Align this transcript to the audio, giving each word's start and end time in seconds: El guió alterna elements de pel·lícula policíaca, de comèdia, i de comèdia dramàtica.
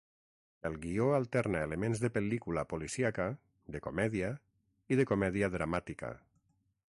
El 0.69 0.77
guió 0.85 1.09
alterna 1.17 1.59
elements 1.65 2.01
de 2.05 2.11
pel·lícula 2.15 2.63
policíaca, 2.71 3.29
de 3.75 3.83
comèdia, 3.89 4.33
i 4.95 5.01
de 5.03 5.09
comèdia 5.13 5.53
dramàtica. 5.57 6.13